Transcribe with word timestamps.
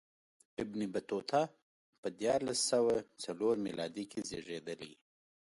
ابن 0.61 0.79
بطوطه 0.93 1.41
په 2.01 2.07
دیارلس 2.19 2.59
سوه 2.71 2.95
څلور 3.23 3.55
میلادي 3.65 4.05
کې 4.11 4.19
زېږېدلی. 4.29 4.93